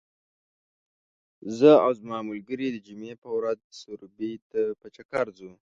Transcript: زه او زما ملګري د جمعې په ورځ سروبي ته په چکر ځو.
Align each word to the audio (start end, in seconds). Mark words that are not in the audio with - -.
زه 1.57 1.71
او 1.85 1.91
زما 2.01 2.17
ملګري 2.29 2.67
د 2.71 2.77
جمعې 2.87 3.13
په 3.23 3.29
ورځ 3.37 3.59
سروبي 3.79 4.31
ته 4.51 4.61
په 4.79 4.87
چکر 4.95 5.25
ځو. 5.37 5.51